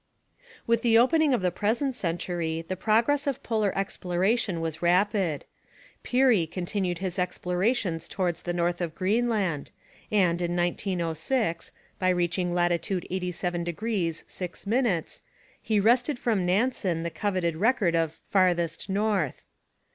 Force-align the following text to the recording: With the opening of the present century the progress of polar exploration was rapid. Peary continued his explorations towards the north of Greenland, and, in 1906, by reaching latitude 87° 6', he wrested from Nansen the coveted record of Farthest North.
With 0.65 0.81
the 0.81 0.97
opening 0.97 1.31
of 1.31 1.43
the 1.43 1.51
present 1.51 1.95
century 1.95 2.65
the 2.67 2.75
progress 2.75 3.27
of 3.27 3.43
polar 3.43 3.71
exploration 3.77 4.59
was 4.59 4.81
rapid. 4.81 5.45
Peary 6.01 6.47
continued 6.47 6.97
his 6.97 7.19
explorations 7.19 8.07
towards 8.07 8.41
the 8.41 8.51
north 8.51 8.81
of 8.81 8.95
Greenland, 8.95 9.69
and, 10.11 10.41
in 10.41 10.55
1906, 10.55 11.71
by 11.99 12.09
reaching 12.09 12.51
latitude 12.51 13.05
87° 13.11 14.23
6', 14.27 15.21
he 15.61 15.79
wrested 15.79 16.17
from 16.17 16.47
Nansen 16.47 17.03
the 17.03 17.11
coveted 17.11 17.55
record 17.57 17.95
of 17.95 18.11
Farthest 18.25 18.89
North. 18.89 19.43